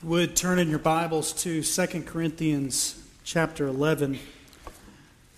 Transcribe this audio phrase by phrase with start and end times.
[0.00, 4.20] You would turn in your Bibles to 2 Corinthians chapter 11.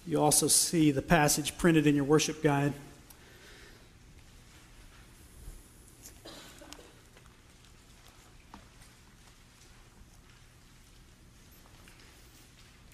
[0.06, 2.74] You also see the passage printed in your worship guide.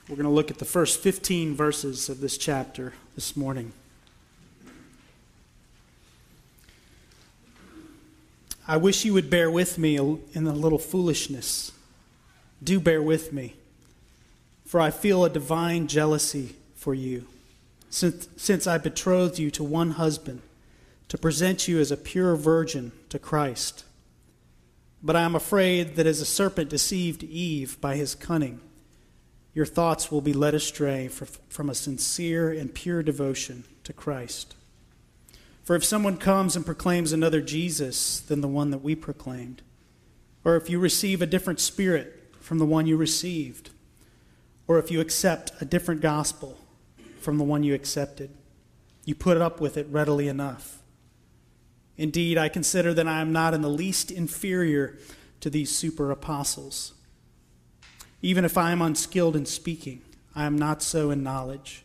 [0.08, 3.72] We're going to look at the first 15 verses of this chapter this morning.
[8.68, 11.70] I wish you would bear with me in a little foolishness.
[12.62, 13.54] Do bear with me,
[14.64, 17.26] for I feel a divine jealousy for you,
[17.90, 20.42] since, since I betrothed you to one husband,
[21.08, 23.84] to present you as a pure virgin to Christ.
[25.02, 28.60] But I am afraid that as a serpent deceived Eve by his cunning,
[29.54, 34.54] your thoughts will be led astray from a sincere and pure devotion to Christ.
[35.66, 39.62] For if someone comes and proclaims another Jesus than the one that we proclaimed,
[40.44, 43.70] or if you receive a different spirit from the one you received,
[44.68, 46.56] or if you accept a different gospel
[47.18, 48.30] from the one you accepted,
[49.04, 50.78] you put up with it readily enough.
[51.96, 54.96] Indeed, I consider that I am not in the least inferior
[55.40, 56.94] to these super apostles.
[58.22, 61.82] Even if I am unskilled in speaking, I am not so in knowledge.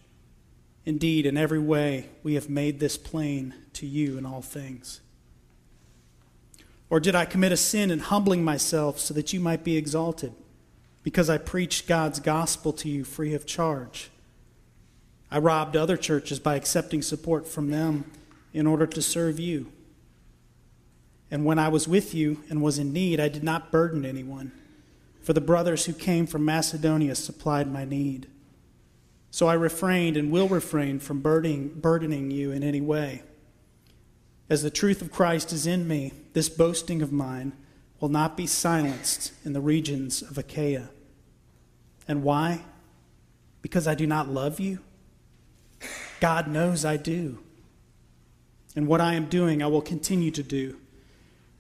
[0.86, 5.02] Indeed, in every way, we have made this plain to you in all things.
[6.90, 10.34] Or did I commit a sin in humbling myself so that you might be exalted,
[11.04, 14.10] because I preached God's gospel to you free of charge?
[15.30, 18.12] I robbed other churches by accepting support from them
[18.54, 19.72] in order to serve you.
[21.30, 24.52] And when I was with you and was in need, I did not burden anyone,
[25.22, 28.28] for the brothers who came from Macedonia supplied my need.
[29.32, 33.24] So I refrained and will refrain from burdening, burdening you in any way.
[34.50, 37.54] As the truth of Christ is in me, this boasting of mine
[38.02, 40.90] will not be silenced in the regions of Achaia.
[42.08, 42.62] And why?
[43.62, 44.80] Because I do not love you?
[46.20, 47.40] God knows I do.
[48.76, 50.78] And what I am doing, I will continue to do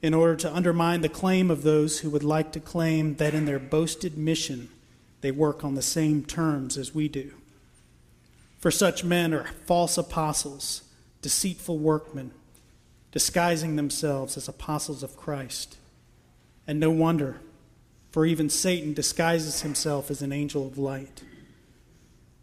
[0.01, 3.45] in order to undermine the claim of those who would like to claim that in
[3.45, 4.69] their boasted mission
[5.21, 7.31] they work on the same terms as we do.
[8.61, 10.83] For such men are false apostles,
[11.23, 12.31] deceitful workmen,
[13.11, 15.77] disguising themselves as apostles of Christ.
[16.67, 17.41] And no wonder,
[18.11, 21.23] for even Satan disguises himself as an angel of light.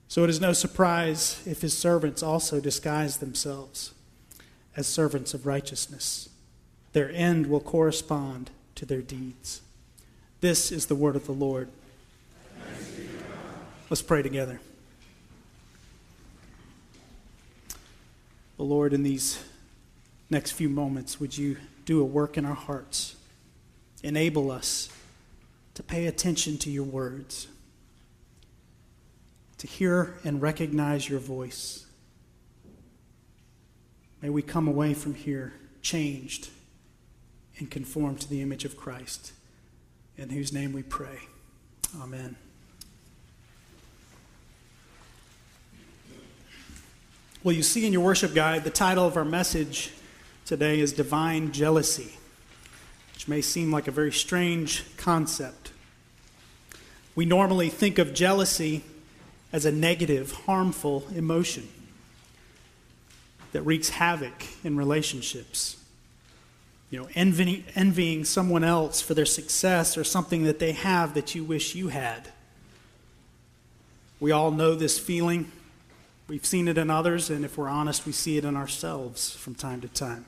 [0.08, 3.94] So it is no surprise if his servants also disguise themselves
[4.76, 6.30] as servants of righteousness.
[6.94, 9.60] Their end will correspond to their deeds.
[10.40, 11.68] This is the word of the Lord.
[13.88, 14.60] Let's pray together.
[18.58, 19.42] Well, Lord, in these
[20.30, 23.14] next few moments, would you do a work in our hearts?
[24.02, 24.91] Enable us
[25.74, 27.47] to pay attention to your words,
[29.58, 31.86] to hear and recognize your voice.
[34.20, 36.48] May we come away from here changed
[37.58, 39.32] and conformed to the image of Christ,
[40.16, 41.20] in whose name we pray.
[42.00, 42.34] Amen.
[47.48, 49.91] Well, you see in your worship guide, the title of our message
[50.44, 52.19] today is Divine Jealousy,
[53.14, 55.72] which may seem like a very strange concept.
[57.14, 58.84] We normally think of jealousy
[59.50, 61.66] as a negative, harmful emotion
[63.53, 65.82] that wreaks havoc in relationships.
[66.91, 71.34] You know, envying, envying someone else for their success or something that they have that
[71.34, 72.28] you wish you had.
[74.20, 75.50] We all know this feeling.
[76.28, 79.55] We've seen it in others, and if we're honest, we see it in ourselves from
[79.55, 80.27] time to time.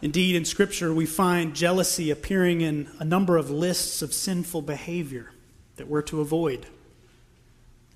[0.00, 5.32] Indeed, in Scripture, we find jealousy appearing in a number of lists of sinful behavior
[5.76, 6.66] that we're to avoid,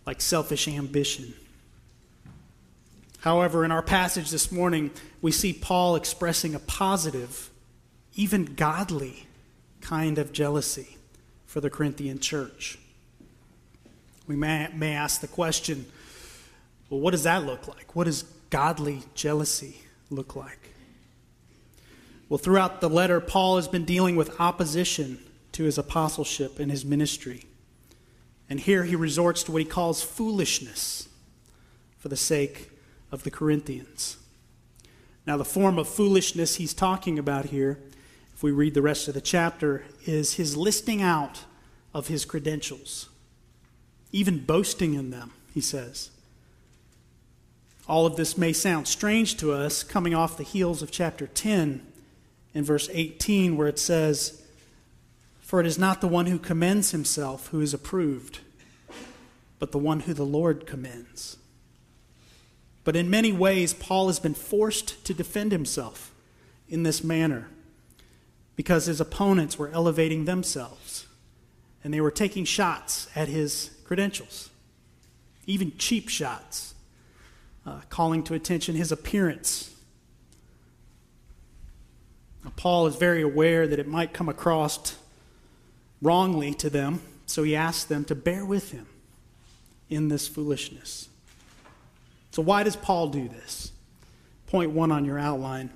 [0.04, 1.34] like selfish ambition.
[3.20, 4.90] However, in our passage this morning,
[5.20, 7.50] we see Paul expressing a positive,
[8.16, 9.28] even godly
[9.80, 10.96] kind of jealousy
[11.46, 12.78] for the Corinthian church.
[14.26, 15.86] We may, may ask the question
[16.92, 17.96] well, what does that look like?
[17.96, 19.78] What does godly jealousy
[20.10, 20.74] look like?
[22.28, 25.18] Well, throughout the letter, Paul has been dealing with opposition
[25.52, 27.46] to his apostleship and his ministry.
[28.50, 31.08] And here he resorts to what he calls foolishness
[31.96, 32.70] for the sake
[33.10, 34.18] of the Corinthians.
[35.26, 37.78] Now, the form of foolishness he's talking about here,
[38.34, 41.44] if we read the rest of the chapter, is his listing out
[41.94, 43.08] of his credentials
[44.12, 46.10] even boasting in them, he says.
[47.88, 51.84] All of this may sound strange to us coming off the heels of chapter 10
[52.54, 54.42] in verse 18, where it says,
[55.40, 58.40] For it is not the one who commends himself who is approved,
[59.58, 61.38] but the one who the Lord commends.
[62.84, 66.12] But in many ways, Paul has been forced to defend himself
[66.68, 67.48] in this manner
[68.56, 71.06] because his opponents were elevating themselves
[71.84, 74.48] and they were taking shots at his credentials,
[75.44, 76.72] even cheap shots,
[77.66, 79.74] uh, calling to attention his appearance.
[82.42, 84.96] Now, Paul is very aware that it might come across
[86.00, 88.86] wrongly to them, so he asks them to bear with him
[89.90, 91.10] in this foolishness.
[92.30, 93.72] So, why does Paul do this?
[94.46, 95.68] Point one on your outline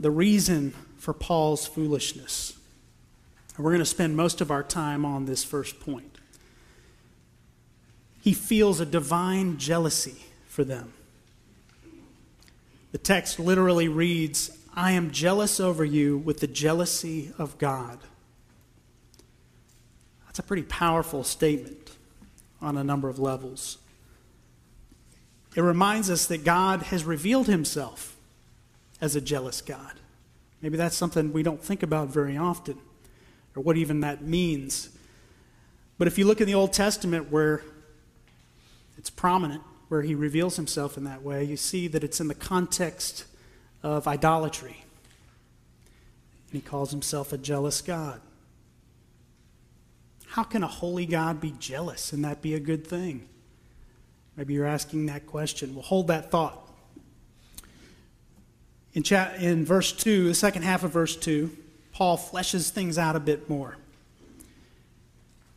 [0.00, 2.58] the reason for Paul's foolishness.
[3.56, 6.13] We're going to spend most of our time on this first point.
[8.24, 10.94] He feels a divine jealousy for them.
[12.92, 17.98] The text literally reads, I am jealous over you with the jealousy of God.
[20.24, 21.98] That's a pretty powerful statement
[22.62, 23.76] on a number of levels.
[25.54, 28.16] It reminds us that God has revealed himself
[29.02, 30.00] as a jealous God.
[30.62, 32.78] Maybe that's something we don't think about very often,
[33.54, 34.88] or what even that means.
[35.98, 37.60] But if you look in the Old Testament where
[38.96, 42.34] it's prominent, where he reveals himself in that way, you see that it's in the
[42.34, 43.24] context
[43.82, 44.84] of idolatry.
[46.50, 48.20] And he calls himself a jealous God.
[50.26, 53.28] How can a holy God be jealous and that be a good thing?
[54.36, 55.74] Maybe you're asking that question.
[55.74, 56.60] Well, hold that thought.
[58.94, 61.56] In, chat, in verse 2, the second half of verse 2,
[61.92, 63.76] Paul fleshes things out a bit more.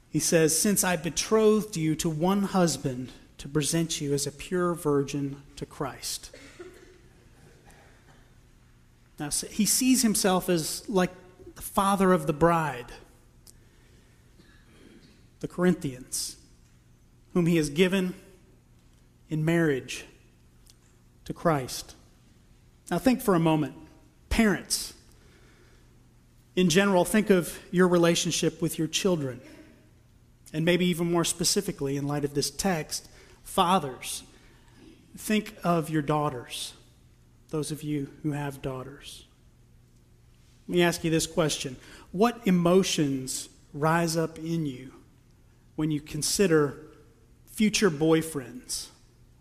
[0.10, 4.74] He says, Since I betrothed you to one husband to present you as a pure
[4.74, 6.36] virgin to Christ.
[9.19, 11.12] Now, he sees himself as like
[11.56, 12.92] the father of the bride
[15.39, 16.38] the Corinthians,
[17.34, 18.16] whom he has given
[19.30, 20.06] in marriage
[21.25, 21.95] to Christ.
[22.89, 23.75] Now, think for a moment.
[24.30, 24.94] Parents,
[26.56, 29.42] in general, think of your relationship with your children.
[30.54, 33.10] And maybe even more specifically, in light of this text,
[33.48, 34.24] fathers,
[35.18, 36.74] think of your daughters,
[37.50, 39.26] those of you who have daughters.
[40.68, 41.78] Let me ask you this question
[42.12, 44.92] What emotions rise up in you
[45.76, 46.78] when you consider
[47.46, 48.88] future boyfriends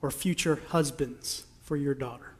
[0.01, 2.33] or future husbands for your daughter.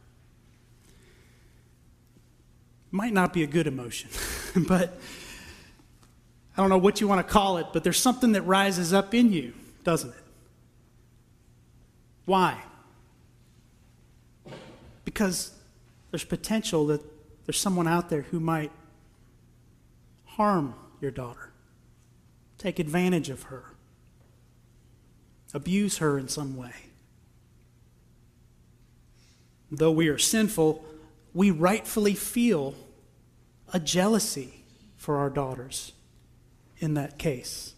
[2.91, 4.09] Might not be a good emotion,
[4.67, 4.97] but
[6.55, 9.13] I don't know what you want to call it, but there's something that rises up
[9.13, 9.53] in you,
[9.83, 10.26] doesn't it?
[12.27, 12.61] Why?
[15.05, 15.53] Because
[16.11, 17.01] there's potential that
[17.45, 18.71] there's someone out there who might
[20.25, 21.51] harm your daughter,
[22.59, 23.63] take advantage of her
[25.53, 26.73] abuse her in some way.
[29.71, 30.83] Though we are sinful,
[31.33, 32.75] we rightfully feel
[33.73, 34.63] a jealousy
[34.95, 35.93] for our daughters
[36.79, 37.73] in that case.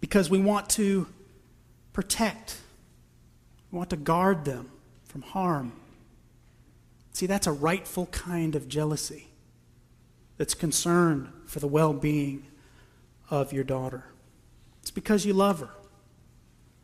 [0.00, 1.06] Because we want to
[1.98, 2.60] protect,
[3.72, 4.70] we want to guard them
[5.08, 5.72] from harm.
[7.12, 9.26] See, that's a rightful kind of jealousy
[10.36, 12.46] that's concerned for the well being
[13.30, 14.04] of your daughter.
[14.80, 15.70] It's because you love her.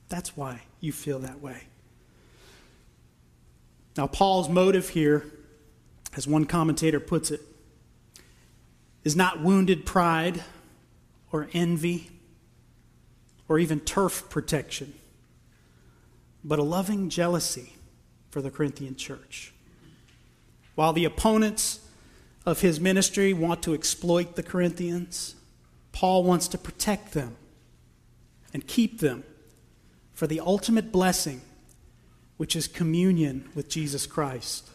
[0.09, 1.63] That's why you feel that way.
[3.97, 5.25] Now, Paul's motive here,
[6.17, 7.41] as one commentator puts it,
[9.05, 10.43] is not wounded pride
[11.31, 12.11] or envy
[13.49, 14.93] or even turf protection,
[16.45, 17.73] but a loving jealousy
[18.31, 19.53] for the Corinthian church.
[20.75, 21.81] While the opponents
[22.45, 25.35] of his ministry want to exploit the Corinthians,
[25.93, 27.37] Paul wants to protect them
[28.53, 29.25] and keep them
[30.13, 31.41] for the ultimate blessing,
[32.37, 34.69] which is communion with Jesus Christ,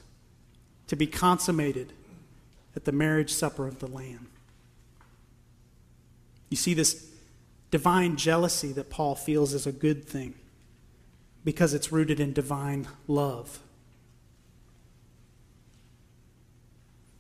[0.88, 1.94] to be consummated
[2.76, 4.28] at the marriage supper of the Lamb.
[6.50, 7.08] You see, this
[7.70, 10.34] divine jealousy that Paul feels is a good thing
[11.44, 13.60] because it's rooted in divine love.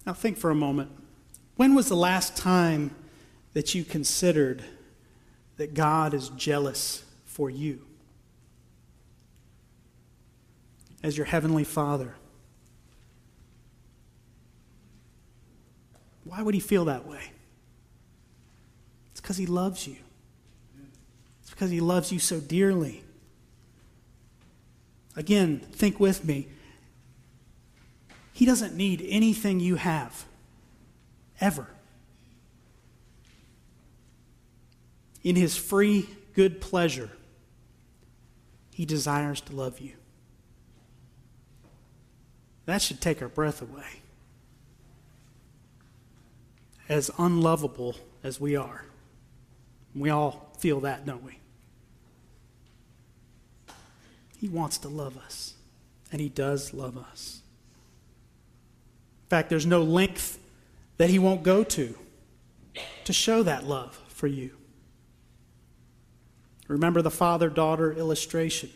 [0.05, 0.91] Now, think for a moment.
[1.55, 2.95] When was the last time
[3.53, 4.63] that you considered
[5.57, 7.81] that God is jealous for you
[11.03, 12.15] as your heavenly Father.
[16.23, 17.21] Why would he feel that way?
[19.11, 19.97] It's because he loves you.
[21.41, 23.03] It's because he loves you so dearly.
[25.16, 26.48] Again, think with me.
[28.32, 30.25] He doesn't need anything you have,
[31.42, 31.68] ever.
[35.24, 37.10] in his free good pleasure,
[38.74, 39.94] he desires to love you.
[42.66, 44.01] That should take our breath away.
[46.88, 48.86] As unlovable as we are,
[49.94, 51.38] we all feel that, don't we?
[54.39, 55.55] He wants to love us,
[56.13, 57.41] and He does love us.
[59.25, 60.39] In fact, there's no length
[60.98, 61.96] that He won't go to
[63.03, 64.51] to show that love for you.
[66.69, 68.69] Remember the father daughter illustration.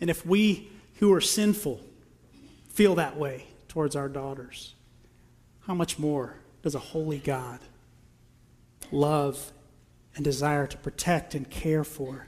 [0.00, 1.80] And if we who are sinful
[2.68, 4.74] feel that way towards our daughters,
[5.66, 7.60] how much more does a holy God
[8.90, 9.52] love
[10.16, 12.26] and desire to protect and care for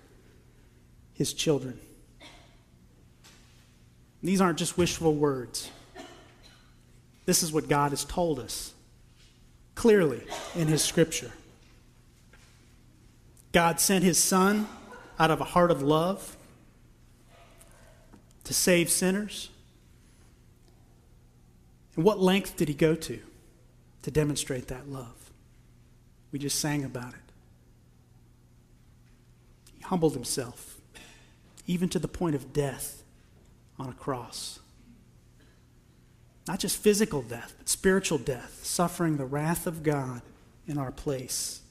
[1.14, 1.80] his children?
[4.25, 5.71] These aren't just wishful words.
[7.26, 8.73] This is what God has told us
[9.75, 10.23] clearly
[10.57, 11.31] in his scripture.
[13.52, 14.66] God sent his Son
[15.19, 16.38] out of a heart of love
[18.45, 19.50] to save sinners.
[21.95, 23.21] And what length did he go to
[24.02, 25.31] to demonstrate that love?
[26.33, 27.21] We just sang about it.
[29.76, 30.81] He humbled himself,
[31.66, 33.03] even to the point of death
[33.78, 34.61] on a cross.
[36.47, 40.23] Not just physical death, but spiritual death, suffering the wrath of God
[40.66, 41.62] in our place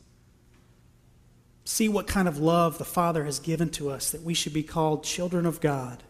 [1.65, 4.63] see what kind of love the Father has given to us, that we should be
[4.63, 6.03] called children of God,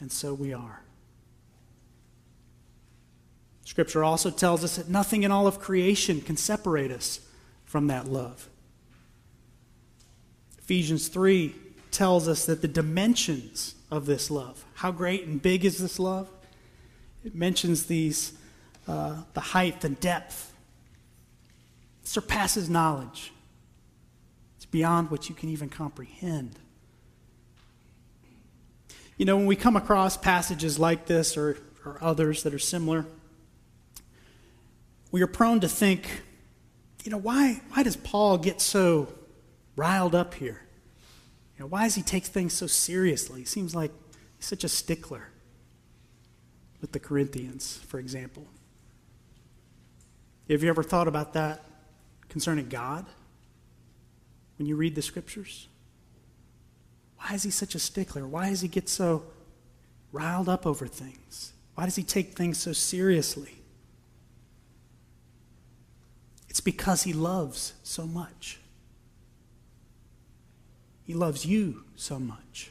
[0.00, 0.82] and so we are.
[3.64, 7.20] Scripture also tells us that nothing in all of creation can separate us
[7.64, 8.48] from that love.
[10.58, 11.54] Ephesians 3
[11.90, 16.28] tells us that the dimensions of this love, how great and big is this love?
[17.24, 18.32] It mentions these,
[18.86, 20.52] uh, the height and depth,
[22.02, 23.32] it surpasses knowledge
[24.56, 26.58] It's beyond what you can even comprehend.
[29.16, 33.06] You know, when we come across passages like this or, or others that are similar,
[35.12, 36.22] we are prone to think,
[37.04, 39.08] you know, why, why does Paul get so
[39.76, 40.60] riled up here?
[41.56, 43.40] You know, why does he take things so seriously?
[43.40, 43.92] He seems like
[44.36, 45.28] he's such a stickler
[46.80, 48.46] with the Corinthians, for example.
[50.50, 51.64] Have you ever thought about that
[52.28, 53.06] concerning God?
[54.58, 55.68] when you read the scriptures?
[57.18, 58.26] Why is he such a stickler?
[58.26, 59.24] Why does he get so
[60.12, 61.52] riled up over things?
[61.74, 63.56] Why does he take things so seriously?
[66.48, 68.60] It's because he loves so much.
[71.04, 72.70] He loves you so much.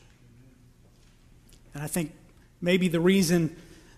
[1.73, 2.13] And I think
[2.61, 3.55] maybe the reason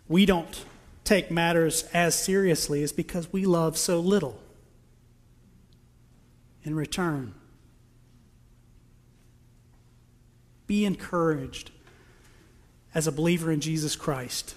[0.07, 0.65] we don't
[1.03, 4.39] take matters as seriously is because we love so little
[6.63, 7.33] in return.
[10.67, 11.71] Be encouraged
[12.93, 14.55] as a believer in Jesus Christ.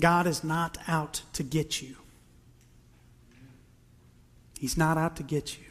[0.00, 1.96] God is not out to get you.
[4.58, 5.64] He's not out to get you.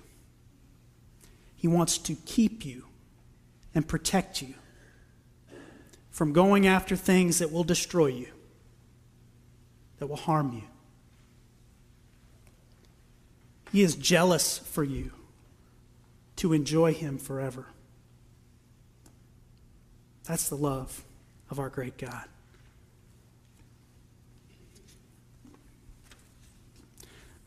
[1.57, 2.85] He wants to keep you
[3.75, 4.53] and protect you
[6.11, 8.27] from going after things that will destroy you,
[9.97, 10.63] that will harm you.
[13.71, 15.11] He is jealous for you
[16.37, 17.65] to enjoy Him forever.
[20.25, 21.03] That's the love
[21.49, 22.25] of our great God.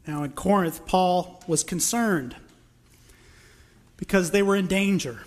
[0.06, 2.34] Now, in Corinth, Paul was concerned
[4.00, 5.20] because they were in danger.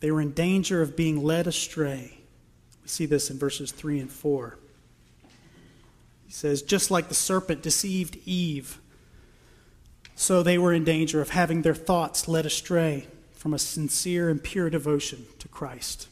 [0.00, 2.18] They were in danger of being led astray.
[2.82, 4.58] We see this in verses 3 and 4.
[6.26, 8.80] He says, Just like the serpent deceived Eve,
[10.16, 14.42] so they were in danger of having their thoughts led astray from a sincere and
[14.42, 16.08] pure devotion to Christ.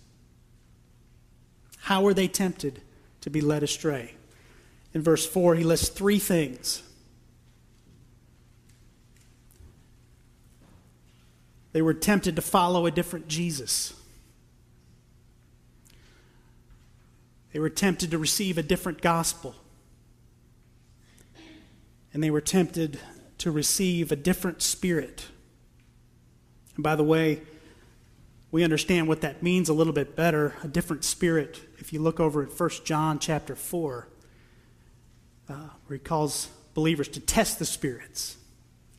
[1.79, 2.83] How were they tempted
[3.23, 4.14] to be led astray?
[4.93, 6.83] In verse 4, he lists three things.
[11.73, 13.95] They were tempted to follow a different Jesus.
[17.52, 19.55] They were tempted to receive a different gospel.
[22.12, 22.99] And they were tempted
[23.38, 25.26] to receive a different spirit.
[26.76, 27.41] And by the way,
[28.52, 32.21] we understand what that means a little bit better a different spirit if you look
[32.21, 34.07] over at 1 john chapter 4
[35.49, 35.55] uh,
[35.87, 38.37] where he calls believers to test the spirits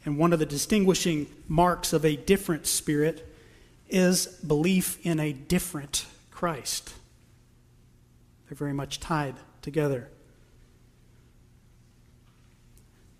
[0.05, 3.27] and one of the distinguishing marks of a different spirit
[3.89, 6.93] is belief in a different christ.
[8.47, 10.09] They're very much tied together.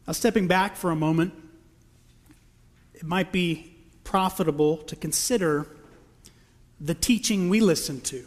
[0.07, 1.33] Now stepping back for a moment
[2.93, 5.67] it might be profitable to consider
[6.79, 8.25] the teaching we listen to.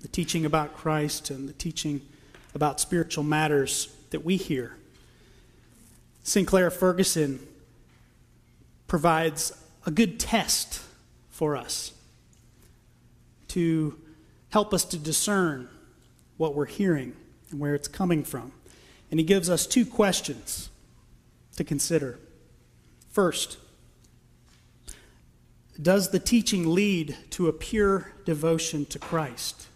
[0.00, 2.02] The teaching about Christ and the teaching
[2.54, 4.76] about spiritual matters that we hear.
[6.24, 7.38] Sinclair Ferguson
[8.88, 9.52] provides
[9.86, 10.80] a good test
[11.28, 11.92] for us
[13.48, 14.00] to
[14.48, 15.68] help us to discern
[16.38, 17.14] what we're hearing
[17.50, 18.52] and where it's coming from.
[19.10, 20.70] And he gives us two questions
[21.56, 22.18] to consider.
[23.10, 23.58] First,
[25.80, 29.66] does the teaching lead to a pure devotion to Christ?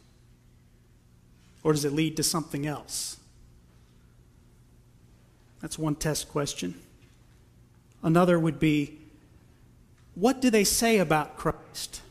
[1.63, 3.18] Or does it lead to something else?
[5.61, 6.81] That's one test question.
[8.03, 8.99] Another would be
[10.15, 12.03] what do they say about Christ?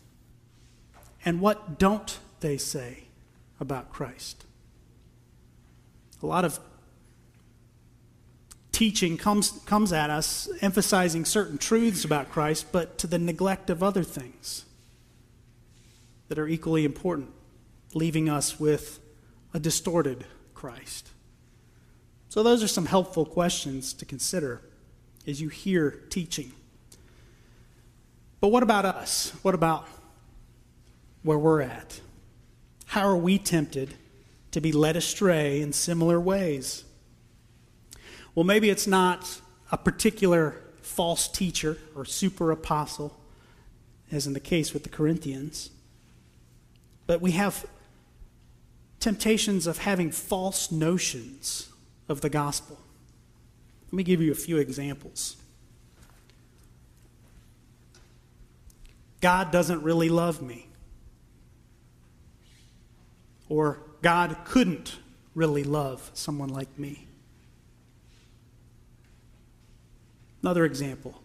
[1.25, 3.03] And what don't they say
[3.59, 4.45] about Christ?
[6.23, 6.59] A lot of
[8.71, 13.83] teaching comes, comes at us emphasizing certain truths about Christ, but to the neglect of
[13.83, 14.65] other things
[16.29, 17.31] that are equally important,
[17.93, 18.99] leaving us with
[19.53, 21.09] a distorted Christ.
[22.29, 24.61] So, those are some helpful questions to consider
[25.25, 26.51] as you hear teaching.
[28.39, 29.31] But what about us?
[29.41, 29.87] What about
[31.23, 31.99] where we're at?
[32.87, 33.95] How are we tempted
[34.51, 36.83] to be led astray in similar ways?
[38.35, 39.41] Well, maybe it's not
[39.71, 43.19] a particular false teacher or super apostle,
[44.11, 45.71] as in the case with the Corinthians,
[47.07, 47.65] but we have
[48.99, 51.69] temptations of having false notions
[52.09, 52.77] of the gospel.
[53.87, 55.37] Let me give you a few examples.
[59.21, 60.67] God doesn't really love me.
[63.49, 64.97] Or God couldn't
[65.33, 67.07] really love someone like me.
[70.41, 71.21] Another example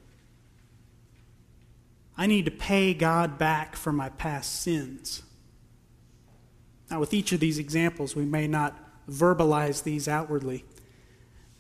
[2.16, 5.22] I need to pay God back for my past sins.
[6.90, 10.64] Now, with each of these examples, we may not verbalize these outwardly,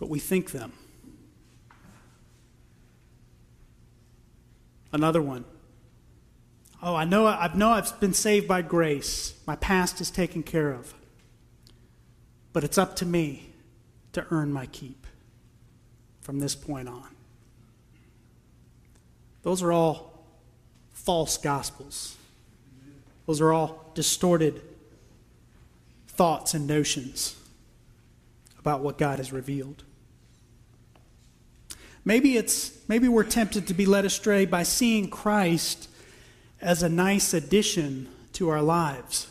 [0.02, 0.72] but we think them.
[4.90, 5.44] Another one.
[6.82, 9.34] Oh, I know I know I've been saved by grace.
[9.46, 10.92] My past is taken care of.
[12.52, 13.50] But it's up to me
[14.12, 15.06] to earn my keep
[16.20, 17.06] from this point on.
[19.44, 20.24] Those are all
[20.90, 22.16] false gospels.
[23.28, 24.62] Those are all distorted
[26.08, 27.36] thoughts and notions
[28.58, 29.84] about what God has revealed.
[32.04, 35.88] Maybe it's maybe we're tempted to be led astray by seeing Christ
[36.60, 39.28] as a nice addition to our lives,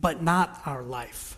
[0.00, 1.36] but not our life.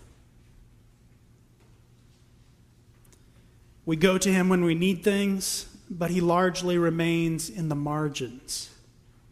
[3.85, 8.71] We go to him when we need things, but he largely remains in the margins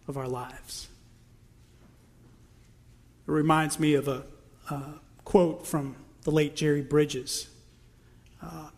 [0.07, 0.89] of our lives.
[3.27, 4.25] It reminds me of a,
[4.71, 4.83] a
[5.25, 7.49] quote from the late Jerry Bridges.
[8.41, 8.69] Uh,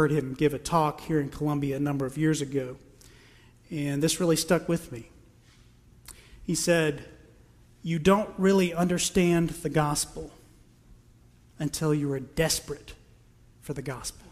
[0.00, 2.78] heard him give a talk here in Columbia a number of years ago,
[3.70, 5.10] and this really stuck with me.
[6.42, 7.04] He said,
[7.82, 10.30] You don't really understand the gospel
[11.58, 12.94] until you are desperate
[13.60, 14.26] for the gospel.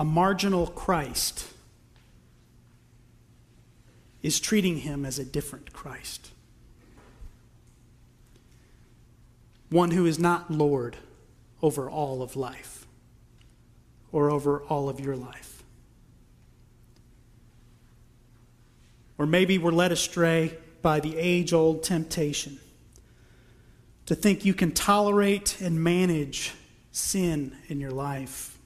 [0.00, 1.48] a marginal Christ
[4.22, 6.30] is treating him as a different Christ.
[9.70, 10.96] One who is not Lord
[11.62, 12.86] over all of life
[14.12, 15.62] or over all of your life.
[19.18, 22.58] Or maybe we're led astray by the age old temptation
[24.06, 26.54] to think you can tolerate and manage
[26.92, 28.56] sin in your life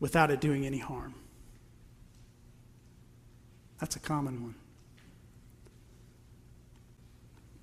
[0.00, 1.14] without it doing any harm.
[3.78, 4.54] That's a common one.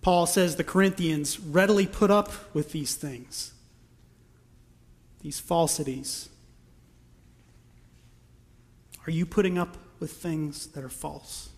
[0.03, 3.53] Paul says the Corinthians readily put up with these things,
[5.21, 6.27] these falsities.
[9.07, 11.49] Are you putting up with things that are false?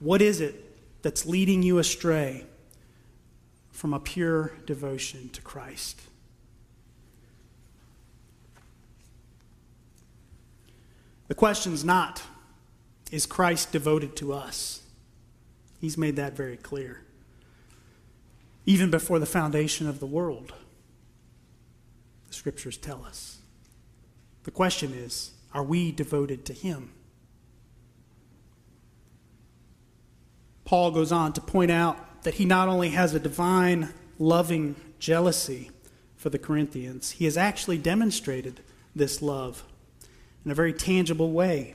[0.00, 2.44] What is it that's leading you astray
[3.72, 6.02] from a pure devotion to Christ?
[11.28, 12.22] The question's not,
[13.10, 14.82] is Christ devoted to us?
[15.80, 17.02] He's made that very clear.
[18.66, 20.52] Even before the foundation of the world,
[22.28, 23.38] the scriptures tell us.
[24.44, 26.92] The question is, are we devoted to Him?
[30.64, 35.70] Paul goes on to point out that he not only has a divine, loving jealousy
[36.16, 38.60] for the Corinthians, he has actually demonstrated
[38.96, 39.62] this love
[40.44, 41.74] in a very tangible way.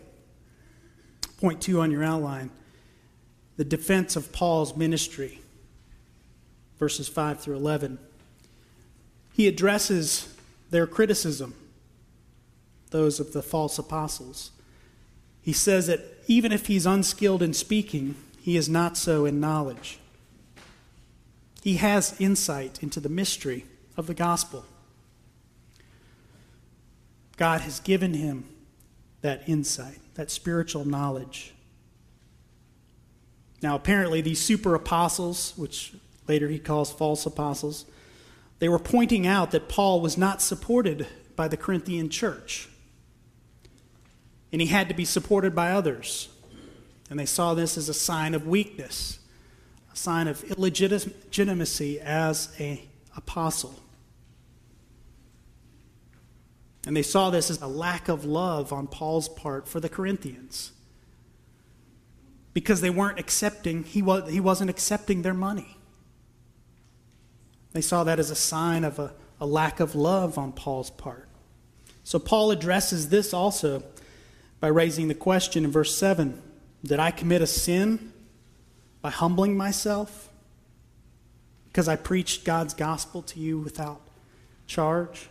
[1.40, 2.50] Point two on your outline
[3.56, 5.42] the defense of Paul's ministry,
[6.78, 8.00] verses 5 through 11.
[9.34, 10.34] He addresses
[10.70, 11.54] their criticism,
[12.92, 14.52] those of the false apostles.
[15.42, 20.00] He says that even if he's unskilled in speaking, he is not so in knowledge.
[21.64, 23.66] He has insight into the mystery
[23.98, 24.66] of the gospel.
[27.36, 28.46] God has given him
[29.22, 31.54] that insight, that spiritual knowledge.
[33.62, 35.94] Now, apparently, these super apostles, which
[36.28, 37.86] later he calls false apostles,
[38.60, 42.70] they were pointing out that Paul was not supported by the Corinthian church.
[44.52, 46.30] And he had to be supported by others.
[47.10, 49.20] And they saw this as a sign of weakness,
[49.92, 52.80] a sign of illegitimacy as an
[53.16, 53.80] apostle.
[56.90, 60.72] And they saw this as a lack of love on Paul's part for the Corinthians.
[62.52, 65.78] Because they weren't accepting, he, was, he wasn't accepting their money.
[67.74, 71.30] They saw that as a sign of a, a lack of love on Paul's part.
[72.04, 73.84] So Paul addresses this also
[74.60, 76.42] by raising the question in verse 7
[76.84, 78.12] Did I commit a sin
[79.04, 80.32] by humbling myself?
[81.68, 84.02] Because I preached God's gospel to you without
[84.66, 85.30] charge?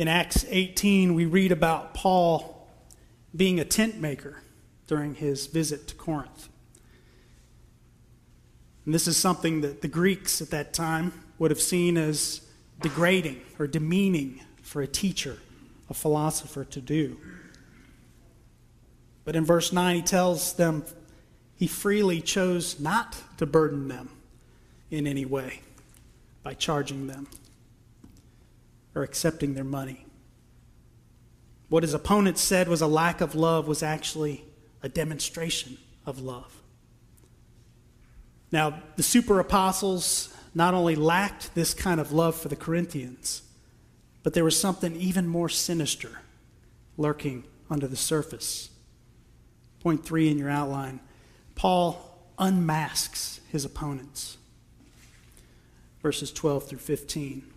[0.00, 2.66] In Acts 18, we read about Paul
[3.36, 4.38] being a tent maker
[4.86, 6.48] during his visit to Corinth.
[8.86, 12.40] And this is something that the Greeks at that time would have seen as
[12.80, 15.36] degrading or demeaning for a teacher,
[15.90, 17.18] a philosopher to do.
[19.26, 20.82] But in verse 9, he tells them
[21.56, 24.08] he freely chose not to burden them
[24.90, 25.60] in any way
[26.42, 27.26] by charging them
[28.94, 30.06] or accepting their money.
[31.68, 34.44] What his opponents said was a lack of love was actually
[34.82, 36.60] a demonstration of love.
[38.50, 43.42] Now, the super apostles not only lacked this kind of love for the Corinthians,
[44.22, 46.20] but there was something even more sinister
[46.96, 48.70] lurking under the surface.
[49.80, 51.00] Point three in your outline
[51.54, 54.38] Paul unmasks his opponents.
[56.02, 57.49] Verses 12 through 15.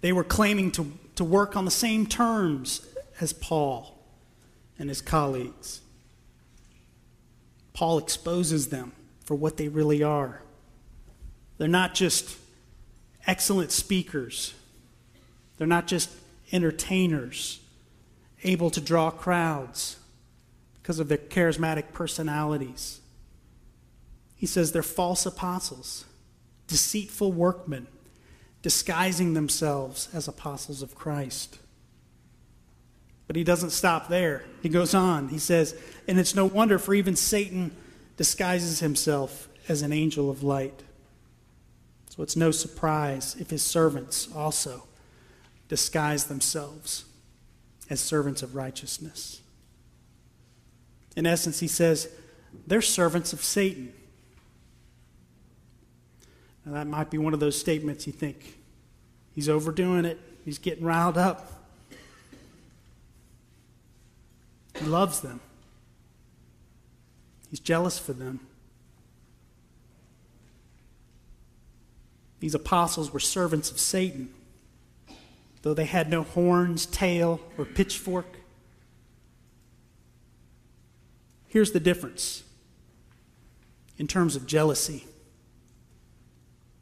[0.00, 2.86] They were claiming to, to work on the same terms
[3.20, 3.98] as Paul
[4.78, 5.80] and his colleagues.
[7.72, 8.92] Paul exposes them
[9.24, 10.42] for what they really are.
[11.58, 12.36] They're not just
[13.26, 14.54] excellent speakers,
[15.56, 16.10] they're not just
[16.52, 17.60] entertainers,
[18.44, 19.96] able to draw crowds
[20.80, 23.00] because of their charismatic personalities.
[24.36, 26.04] He says they're false apostles,
[26.68, 27.88] deceitful workmen
[28.68, 31.58] disguising themselves as apostles of Christ.
[33.26, 34.44] But he doesn't stop there.
[34.62, 35.28] He goes on.
[35.30, 35.74] He says,
[36.06, 37.74] And it's no wonder, for even Satan
[38.18, 40.82] disguises himself as an angel of light.
[42.10, 44.82] So it's no surprise if his servants also
[45.68, 47.06] disguise themselves
[47.88, 49.40] as servants of righteousness.
[51.16, 52.10] In essence, he says,
[52.66, 53.94] they're servants of Satan.
[56.66, 58.56] Now, that might be one of those statements you think
[59.38, 61.52] he's overdoing it, he's getting riled up.
[64.76, 65.38] He loves them,
[67.48, 68.40] he's jealous for them.
[72.40, 74.34] These apostles were servants of Satan,
[75.62, 78.38] though they had no horns, tail, or pitchfork.
[81.46, 82.42] Here's the difference
[83.98, 85.06] in terms of jealousy.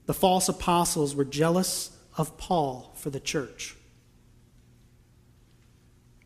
[0.06, 3.76] The false apostles were jealous of Paul for the church.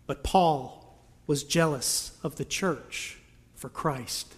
[0.06, 3.18] But Paul was jealous of the church
[3.54, 4.34] for Christ.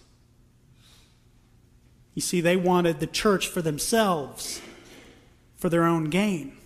[2.13, 4.61] You see, they wanted the church for themselves,
[5.55, 6.57] for their own gain.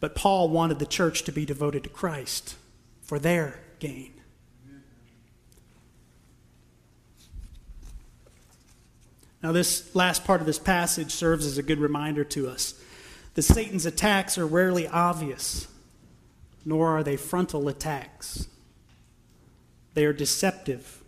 [0.00, 2.56] But Paul wanted the church to be devoted to Christ
[3.02, 4.17] for their gain.
[9.42, 12.74] Now, this last part of this passage serves as a good reminder to us
[13.34, 15.68] that Satan's attacks are rarely obvious,
[16.64, 18.48] nor are they frontal attacks.
[19.94, 21.02] They are deceptive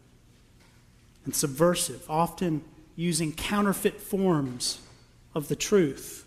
[1.24, 2.62] and subversive, often
[2.94, 4.80] using counterfeit forms
[5.34, 6.24] of the truth,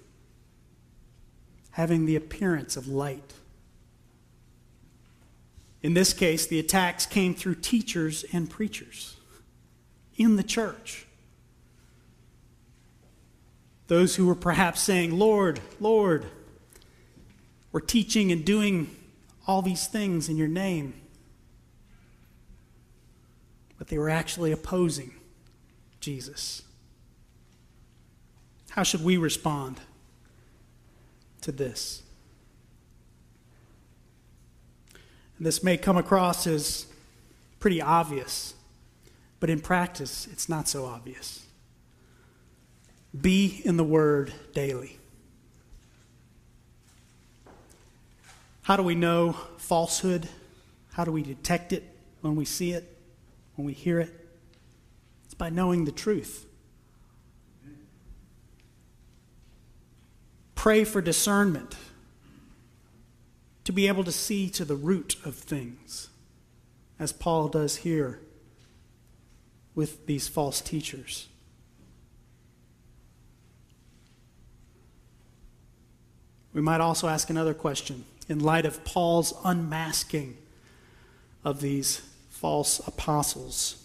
[1.72, 3.34] having the appearance of light.
[5.82, 9.18] In this case, the attacks came through teachers and preachers
[10.18, 11.06] in the church.
[13.88, 16.26] Those who were perhaps saying, Lord, Lord,
[17.72, 18.96] we're teaching and doing
[19.46, 20.94] all these things in your name.
[23.78, 25.12] But they were actually opposing
[26.00, 26.62] Jesus.
[28.70, 29.82] How should we respond
[31.42, 32.02] to this?
[35.38, 36.86] And this may come across as
[37.60, 38.54] pretty obvious,
[39.40, 41.43] but in practice, it's not so obvious.
[43.20, 44.98] Be in the Word daily.
[48.64, 50.28] How do we know falsehood?
[50.94, 51.84] How do we detect it
[52.22, 52.98] when we see it,
[53.56, 54.28] when we hear it?
[55.26, 56.46] It's by knowing the truth.
[60.56, 61.76] Pray for discernment
[63.66, 66.10] to be able to see to the root of things,
[67.00, 68.20] as Paul does here
[69.76, 71.28] with these false teachers.
[76.54, 80.38] We might also ask another question in light of Paul's unmasking
[81.44, 83.84] of these false apostles.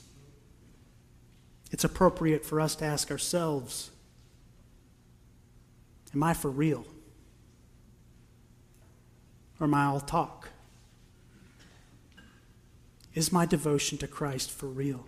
[1.71, 3.91] It's appropriate for us to ask ourselves
[6.15, 6.87] Am I for real?
[9.61, 10.49] Or am I all talk?
[13.15, 15.07] Is my devotion to Christ for real?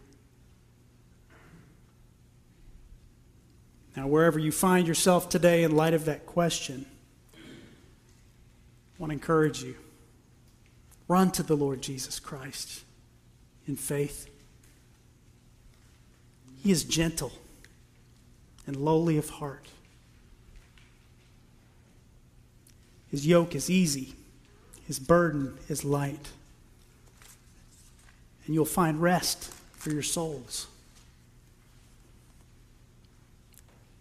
[3.96, 6.86] Now, wherever you find yourself today in light of that question,
[9.00, 9.74] want to encourage you.
[11.08, 12.84] Run to the Lord Jesus Christ
[13.66, 14.30] in faith.
[16.62, 17.32] He is gentle
[18.64, 19.66] and lowly of heart.
[23.10, 24.14] His yoke is easy
[24.90, 26.30] his burden is light.
[28.44, 30.66] And you'll find rest for your souls.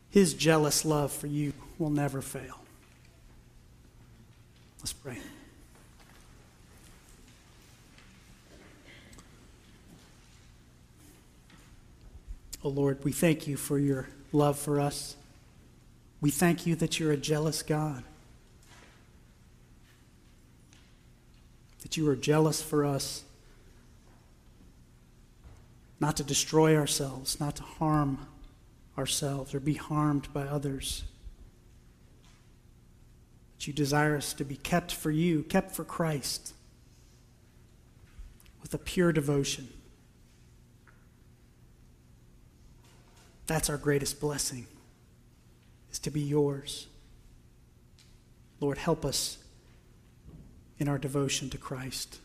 [0.09, 2.58] His jealous love for you will never fail.
[4.79, 5.17] Let's pray.
[12.63, 15.15] Oh Lord, we thank you for your love for us.
[16.21, 18.03] We thank you that you're a jealous God.
[21.89, 23.23] that you are jealous for us,
[25.99, 28.27] not to destroy ourselves, not to harm
[28.95, 31.03] ourselves or be harmed by others.
[33.59, 36.53] That you desire us to be kept for you, kept for Christ,
[38.61, 39.67] with a pure devotion.
[43.47, 44.65] That's our greatest blessing,
[45.91, 46.87] is to be yours.
[48.61, 49.39] Lord, help us
[50.77, 52.19] in our devotion to Christ.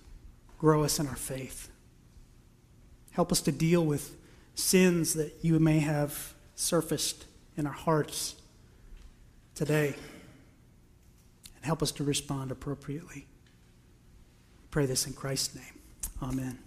[0.61, 1.69] Grow us in our faith.
[3.11, 4.17] Help us to deal with
[4.55, 7.25] sins that you may have surfaced
[7.57, 8.37] in our hearts
[9.57, 9.97] today.
[11.65, 13.27] And help us to respond appropriately.
[14.71, 15.81] Pray this in Christ's name.
[16.23, 16.59] Amen.